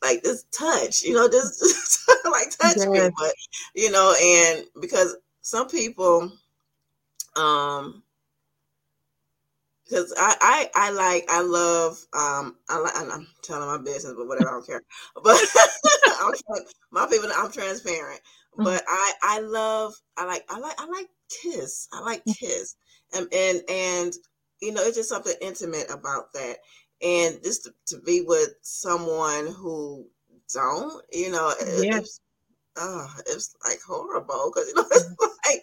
[0.02, 2.88] like this touch, you know, just, like touch yes.
[2.88, 3.10] me.
[3.18, 3.34] But
[3.76, 6.32] you know, and because some people,
[7.36, 8.04] um,
[9.90, 14.28] because I, I I like I love um I like I'm telling my business, but
[14.28, 14.84] whatever I don't care.
[15.24, 15.40] But
[16.22, 16.34] I'm
[16.92, 18.22] my people I'm transparent.
[18.54, 18.64] Mm-hmm.
[18.66, 21.08] But I I love I like I like I like
[21.42, 21.88] kiss.
[21.94, 22.38] I like mm.
[22.38, 22.76] kiss.
[23.14, 24.14] And and and
[24.62, 26.58] you know, it's just something intimate about that
[27.02, 30.06] and just to, to be with someone who
[30.54, 32.20] don't, you know, it's,
[32.80, 35.50] uh, it's like horrible because you know it's mm-hmm.
[35.50, 35.62] like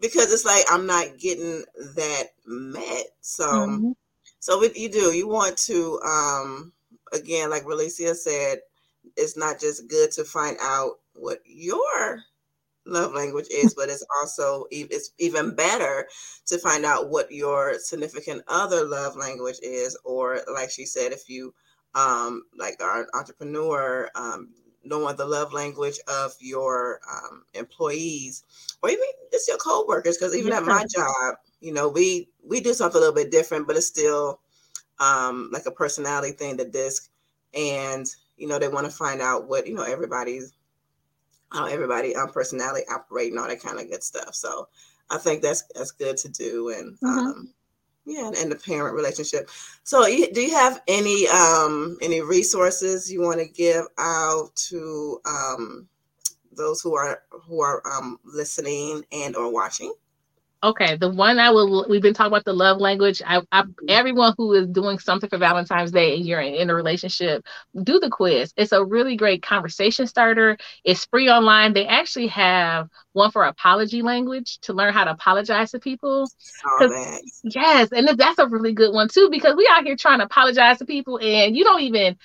[0.00, 1.64] because it's like I'm not getting
[1.96, 3.06] that met.
[3.20, 3.90] So, mm-hmm.
[4.38, 6.72] so what you do, you want to, um,
[7.12, 8.60] again, like Relicia said,
[9.16, 12.22] it's not just good to find out what your
[12.86, 16.08] love language is, but it's also it's even better
[16.46, 21.28] to find out what your significant other love language is, or like she said, if
[21.28, 21.54] you
[21.94, 24.50] um, like are an entrepreneur, um,
[24.84, 28.44] knowing the love language of your um, employees,
[28.82, 30.58] or even just your coworkers, because even yeah.
[30.58, 33.86] at my job, you know, we we do something a little bit different, but it's
[33.86, 34.40] still
[34.98, 36.56] um, like a personality thing.
[36.56, 37.10] The disc,
[37.54, 40.52] and you know, they want to find out what you know everybody's
[41.52, 44.34] how everybody um, personality operate and all that kind of good stuff.
[44.34, 44.68] So
[45.10, 47.06] I think that's that's good to do and mm-hmm.
[47.06, 47.54] um,
[48.04, 49.50] yeah, and, the parent relationship.
[49.84, 55.88] So do you have any um, any resources you want to give out to um,
[56.52, 59.92] those who are who are um, listening and or watching?
[60.62, 61.86] Okay, the one I will.
[61.88, 63.22] We've been talking about the love language.
[63.26, 63.86] I, I, mm-hmm.
[63.88, 67.46] everyone who is doing something for Valentine's Day and you're in, in, a relationship,
[67.82, 68.52] do the quiz.
[68.58, 70.58] It's a really great conversation starter.
[70.84, 71.72] It's free online.
[71.72, 76.28] They actually have one for apology language to learn how to apologize to people.
[77.42, 80.76] Yes, and that's a really good one too because we out here trying to apologize
[80.78, 82.18] to people and you don't even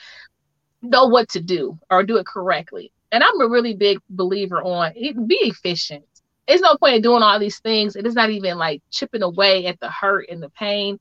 [0.82, 2.92] know what to do or do it correctly.
[3.14, 6.04] And I'm a really big believer on it, be efficient
[6.48, 7.96] it's no point in doing all these things.
[7.96, 11.00] It is not even like chipping away at the hurt and the pain.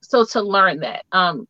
[0.00, 1.46] So to learn that, um,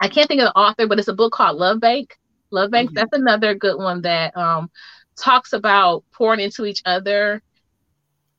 [0.00, 2.16] I can't think of the author, but it's a book called Love Bank.
[2.50, 2.90] Love Bank.
[2.90, 2.94] Mm-hmm.
[2.94, 4.70] That's another good one that um
[5.16, 7.42] talks about pouring into each other.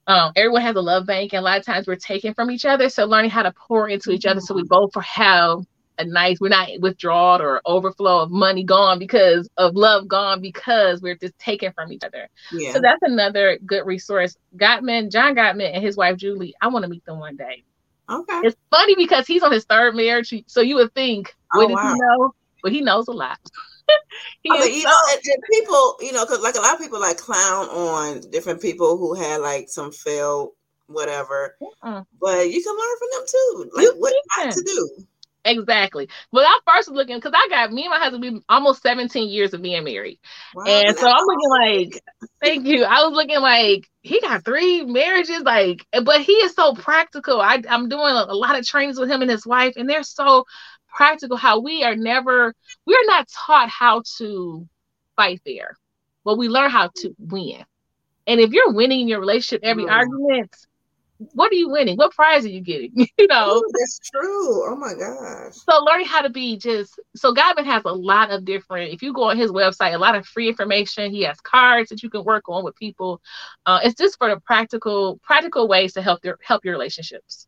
[0.07, 2.65] Um, everyone has a love bank, and a lot of times we're taking from each
[2.65, 2.89] other.
[2.89, 5.59] So learning how to pour into each other, so we both have
[5.97, 11.01] a nice we're not withdrawal or overflow of money gone because of love gone because
[11.01, 12.29] we're just taking from each other.
[12.51, 12.73] Yeah.
[12.73, 14.35] so that's another good resource.
[14.57, 17.63] Gottman john gottman and his wife julie i want to meet them one day.
[18.09, 18.41] Okay.
[18.43, 21.93] It's funny because he's on his third marriage so you would think oh, what wow.
[21.93, 22.33] he know?
[22.63, 23.39] But he knows a lot.
[24.51, 26.79] I mean, you so- know, and, and people, you know, because like a lot of
[26.79, 30.51] people like clown on different people who had like some failed
[30.87, 34.47] whatever, mm but you can learn from them too, like you what can.
[34.47, 35.05] not to do.
[35.43, 36.07] Exactly.
[36.31, 39.29] But I first was looking because I got me and my husband we almost 17
[39.29, 40.19] years of being married.
[40.53, 42.03] Wow, and so I'm looking like,
[42.41, 42.83] thank you.
[42.83, 47.41] I was looking like he got three marriages, like, but he is so practical.
[47.41, 50.03] I, I'm doing a, a lot of trainings with him and his wife, and they're
[50.03, 50.45] so
[50.87, 52.53] practical how we are never
[52.85, 54.67] we're not taught how to
[55.15, 55.77] fight there,
[56.23, 57.63] but we learn how to win.
[58.27, 59.91] And if you're winning in your relationship every mm.
[59.91, 60.55] argument,
[61.33, 61.97] what are you winning?
[61.97, 62.91] What prize are you getting?
[63.17, 64.71] you know, Ooh, that's true.
[64.71, 65.53] Oh my gosh.
[65.53, 68.93] So learning how to be just so Gottman has a lot of different.
[68.93, 71.11] If you go on his website, a lot of free information.
[71.11, 73.21] He has cards that you can work on with people.
[73.65, 77.47] Uh, it's just for the practical practical ways to help your help your relationships.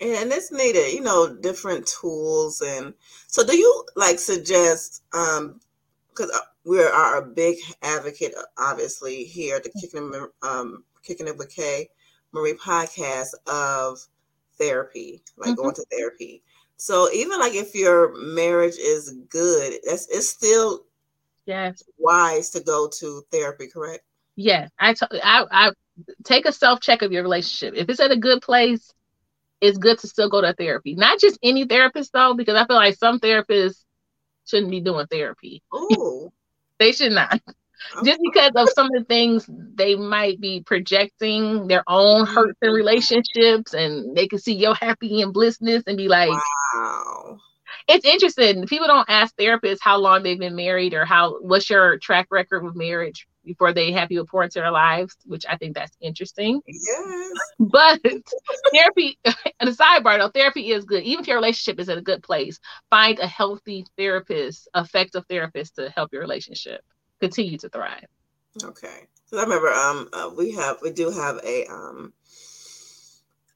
[0.00, 2.60] And it's needed, you know, different tools.
[2.62, 2.94] And
[3.26, 5.02] so, do you like suggest?
[5.12, 5.60] um
[6.08, 11.36] Because uh, we are a big advocate, obviously, here at the Kicking um, Kicking It
[11.36, 11.88] with Kay
[12.32, 13.98] Marie podcast of
[14.58, 15.62] therapy, like mm-hmm.
[15.62, 16.42] going to therapy.
[16.76, 20.84] So even like if your marriage is good, that's it's still
[21.46, 24.02] yes wise to go to therapy, correct?
[24.34, 25.72] Yes, I, t- I I
[26.24, 27.74] take a self check of your relationship.
[27.76, 28.92] If it's at a good place,
[29.60, 30.94] it's good to still go to therapy.
[30.94, 33.84] Not just any therapist though, because I feel like some therapists
[34.46, 35.62] shouldn't be doing therapy.
[35.72, 36.32] Oh,
[36.78, 37.40] they should not
[38.04, 42.34] just because of some of the things they might be projecting their own mm-hmm.
[42.34, 47.38] hurts and relationships and they can see your happy and blissness and be like wow.
[47.88, 48.66] It's interesting.
[48.66, 52.62] People don't ask therapists how long they've been married or how what's your track record
[52.62, 56.60] with marriage before they have you pour into their lives which i think that's interesting.
[56.66, 57.32] Yes.
[57.58, 58.00] But
[58.72, 61.02] therapy and a sidebar though therapy is good.
[61.02, 65.76] Even if your relationship is in a good place find a healthy therapist effective therapist
[65.76, 66.82] to help your relationship
[67.22, 68.06] continue to thrive.
[68.64, 69.06] Okay.
[69.26, 72.12] So I remember um uh, we have we do have a um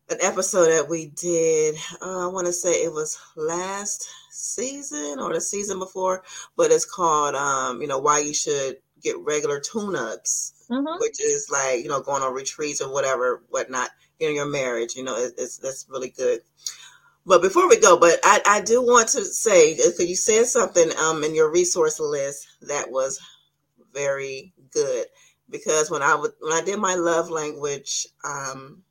[0.09, 5.35] an episode that we did uh, I want to say it was last season or
[5.35, 6.23] the season before,
[6.57, 11.01] but it's called um you know why you should get regular tune-ups, mm-hmm.
[11.01, 14.95] which is like you know going on retreats or whatever whatnot in your marriage.
[14.95, 16.41] You know it, it's that's really good.
[17.29, 20.89] But before we go, but I, I do want to say because you said something
[20.99, 23.21] um in your resource list that was
[23.97, 25.07] very good
[25.51, 28.83] because when I would when I did my love language um,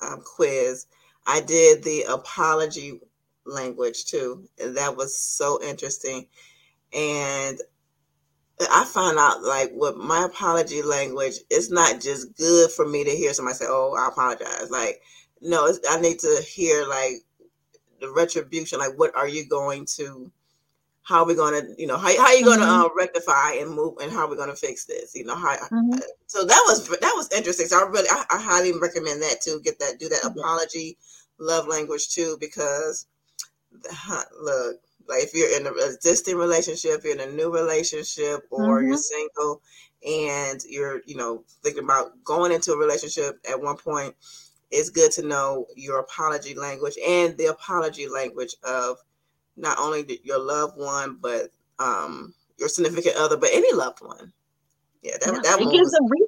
[0.00, 0.86] um, quiz,
[1.26, 3.00] I did the apology
[3.44, 6.28] language too, and that was so interesting.
[6.92, 7.58] And
[8.70, 13.10] I found out like with my apology language, it's not just good for me to
[13.10, 15.00] hear somebody say, "Oh, I apologize." Like,
[15.40, 17.16] no, I need to hear like
[18.00, 18.78] the retribution.
[18.78, 20.30] Like, what are you going to
[21.02, 22.86] how are we going to you know how, how are you going to mm-hmm.
[22.86, 25.56] uh, rectify and move and how are we going to fix this you know how
[25.56, 25.98] mm-hmm.
[26.26, 29.60] so that was that was interesting so i really I, I, highly recommend that to
[29.62, 30.38] get that do that mm-hmm.
[30.38, 30.96] apology
[31.38, 33.06] love language too because
[34.40, 34.76] look
[35.08, 39.28] like if you're in an existing relationship you're in a new relationship or you're mm-hmm.
[39.28, 39.60] single
[40.06, 44.14] and you're you know thinking about going into a relationship at one point
[44.70, 48.98] it's good to know your apology language and the apology language of
[49.56, 54.32] not only your loved one, but um, your significant other, but any loved one.
[55.02, 55.92] Yeah, that, yeah, that it gives was...
[55.92, 56.26] them re-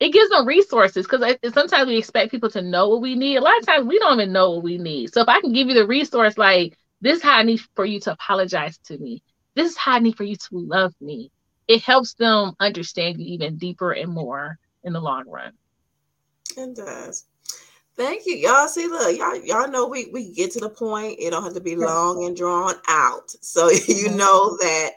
[0.00, 3.36] it gives them resources because sometimes we expect people to know what we need.
[3.36, 5.12] A lot of times we don't even know what we need.
[5.14, 7.84] So if I can give you the resource, like this, is how I need for
[7.84, 9.22] you to apologize to me.
[9.54, 11.30] This is how I need for you to love me.
[11.68, 15.52] It helps them understand you even deeper and more in the long run.
[16.56, 17.24] It does.
[17.96, 18.34] Thank you.
[18.36, 21.16] Y'all see, look, y'all, y'all know we, we get to the point.
[21.20, 23.34] It don't have to be long and drawn out.
[23.42, 24.90] So you know that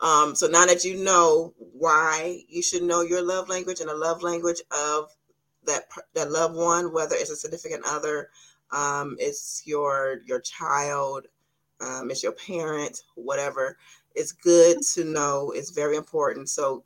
[0.00, 3.94] um, so now that you know why you should know your love language and the
[3.94, 5.10] love language of
[5.64, 8.28] that that loved one, whether it's a significant other,
[8.72, 11.26] um, it's your your child,
[11.80, 13.78] um, it's your parent, whatever.
[14.14, 15.52] It's good to know.
[15.52, 16.50] It's very important.
[16.50, 16.84] So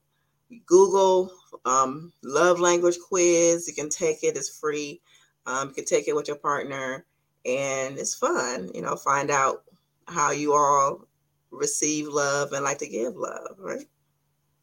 [0.66, 1.32] Google
[1.64, 3.66] um, love language quiz.
[3.66, 4.36] You can take it.
[4.36, 5.00] It's free.
[5.48, 7.06] Um, you can take it with your partner,
[7.46, 8.70] and it's fun.
[8.74, 9.64] You know, find out
[10.06, 11.06] how you all
[11.50, 13.86] receive love and like to give love, right?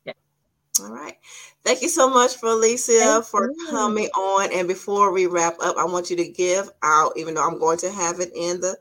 [0.06, 0.14] Yeah.
[0.82, 1.18] All right.
[1.64, 3.68] Thank you so much, Felicia, Thank for you.
[3.72, 4.52] coming on.
[4.54, 7.80] And before we wrap up, I want you to give out, even though I'm going
[7.80, 8.78] to have it in the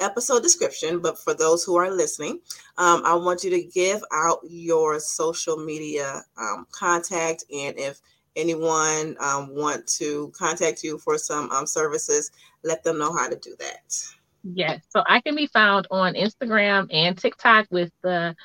[0.00, 2.40] episode description, but for those who are listening,
[2.76, 8.00] um, I want you to give out your social media um, contact and if
[8.36, 12.30] anyone um, want to contact you for some um, services,
[12.62, 14.06] let them know how to do that.
[14.44, 14.82] Yes.
[14.90, 18.36] So I can be found on Instagram and TikTok with the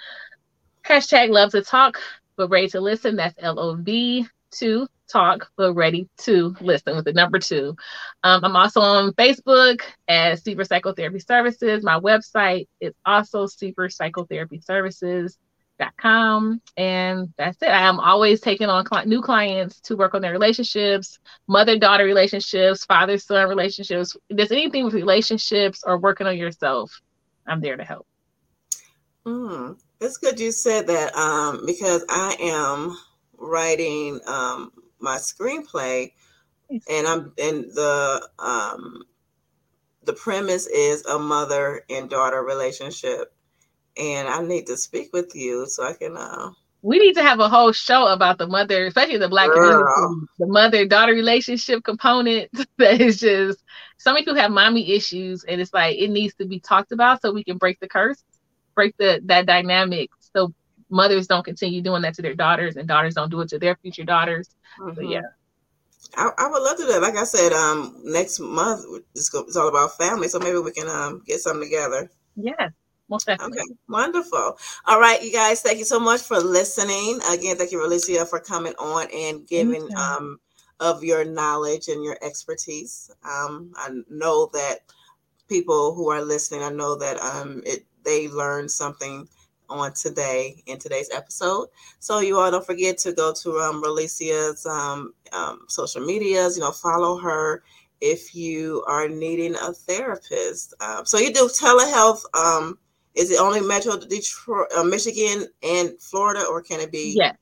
[0.84, 2.00] hashtag love to talk,
[2.38, 3.18] but ready to listen.
[3.18, 7.76] That's L O V to talk, but ready to listen with the number two.
[8.24, 11.84] Um, I'm also on Facebook as Super Psychotherapy Services.
[11.84, 14.60] My website is also Super Psychotherapy
[15.80, 16.62] Services.com.
[16.78, 17.70] And that's it.
[17.70, 22.06] I am always taking on cl- new clients to work on their relationships, mother daughter
[22.06, 24.16] relationships, father son relationships.
[24.30, 27.00] If there's anything with relationships or working on yourself,
[27.48, 28.08] I'm there to help.
[29.26, 32.98] Mm, it's good you said that um, because I am
[33.38, 36.12] writing um, my screenplay,
[36.90, 39.04] and I'm and the um,
[40.04, 43.32] the premise is a mother and daughter relationship,
[43.98, 46.18] and I need to speak with you so I can.
[46.18, 46.52] Uh,
[46.84, 49.84] we need to have a whole show about the mother, especially the black Girl.
[49.94, 52.50] community, the mother daughter relationship component.
[52.78, 53.64] that is just
[53.98, 57.22] so many people have mommy issues, and it's like it needs to be talked about
[57.22, 58.24] so we can break the curse
[58.76, 60.54] break the that dynamic so
[60.90, 63.76] mothers don't continue doing that to their daughters and daughters don't do it to their
[63.78, 64.50] future daughters.
[64.80, 64.96] Mm-hmm.
[64.96, 65.22] So yeah.
[66.18, 67.02] I, I, would love to do that.
[67.02, 68.84] Like I said, um, next month
[69.16, 72.10] it's, it's all about family, so maybe we can um get something together.
[72.36, 72.70] Yeah,
[73.12, 73.60] most definitely.
[73.60, 74.58] Okay, wonderful.
[74.88, 77.20] All right, you guys, thank you so much for listening.
[77.32, 80.40] Again, thank you, Alicia, for coming on and giving um
[80.80, 83.12] of your knowledge and your expertise.
[83.24, 84.80] Um, I know that
[85.50, 89.28] people who are listening, I know that um it they learned something
[89.70, 91.68] on today in today's episode.
[92.00, 96.58] So you all don't forget to go to um, Relicia's um, um, social medias.
[96.58, 97.64] You know, follow her
[98.02, 100.74] if you are needing a therapist.
[100.82, 102.24] Um, so you do telehealth.
[102.36, 102.78] Um,
[103.16, 107.16] is it only Metro Detroit, uh, Michigan, and Florida, or can it be?
[107.18, 107.34] Yeah,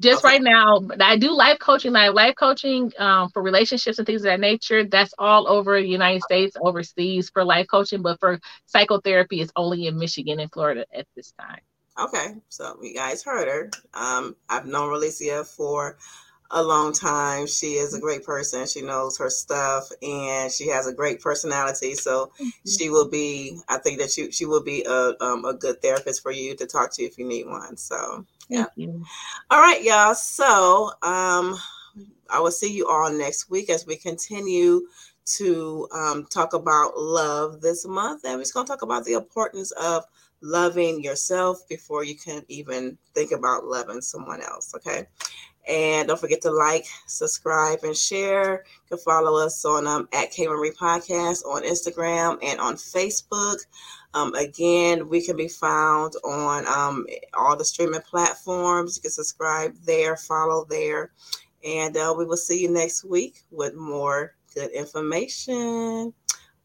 [0.00, 0.34] just okay.
[0.34, 4.24] right now i do life coaching like life coaching um, for relationships and things of
[4.24, 9.40] that nature that's all over the united states overseas for life coaching but for psychotherapy
[9.40, 11.60] it's only in michigan and florida at this time
[11.98, 15.98] okay so you guys heard her um, i've known Relicia for
[16.52, 20.86] a long time she is a great person she knows her stuff and she has
[20.86, 22.48] a great personality so mm-hmm.
[22.68, 26.22] she will be i think that she, she will be a, um, a good therapist
[26.22, 28.66] for you to talk to if you need one so yeah.
[29.50, 30.14] All right, y'all.
[30.14, 31.56] So um,
[32.28, 34.88] I will see you all next week as we continue
[35.36, 38.24] to um, talk about love this month.
[38.24, 40.04] And we're just going to talk about the importance of
[40.42, 44.74] loving yourself before you can even think about loving someone else.
[44.74, 45.06] Okay.
[45.68, 48.64] And don't forget to like, subscribe, and share.
[48.66, 53.58] You can follow us on um, at K Marie Podcast on Instagram and on Facebook.
[54.14, 58.96] Um, again, we can be found on um, all the streaming platforms.
[58.96, 61.12] You can subscribe there, follow there,
[61.64, 66.12] and uh, we will see you next week with more good information.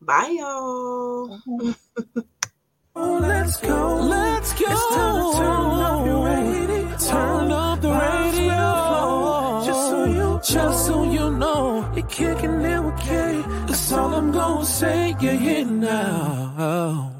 [0.01, 1.39] Bye, y'all.
[1.49, 1.75] oh,
[3.21, 3.95] let's go.
[4.01, 5.45] Let's go.
[10.45, 13.43] Just so you know, you're kicking it with K.
[13.65, 15.15] That's all I'm gonna say.
[15.19, 17.14] You're here now.